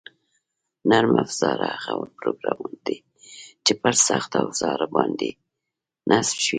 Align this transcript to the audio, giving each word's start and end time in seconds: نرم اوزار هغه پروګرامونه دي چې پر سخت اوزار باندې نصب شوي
نرم 0.89 1.13
اوزار 1.23 1.59
هغه 1.83 2.09
پروګرامونه 2.19 2.79
دي 2.87 2.97
چې 3.65 3.73
پر 3.81 3.93
سخت 4.07 4.31
اوزار 4.43 4.79
باندې 4.95 5.29
نصب 6.09 6.37
شوي 6.43 6.49